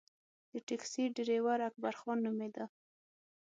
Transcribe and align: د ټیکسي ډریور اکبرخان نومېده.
د 0.51 0.53
ټیکسي 0.67 1.03
ډریور 1.15 1.59
اکبرخان 1.69 2.17
نومېده. 2.25 2.65